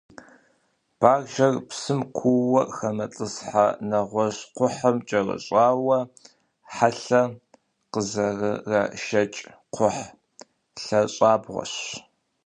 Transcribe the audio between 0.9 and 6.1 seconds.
Баржэр, псым куууэ хэмытӏысхьэ, нэгъуэщӏ кхъухьым кӏэрыщӏауэ,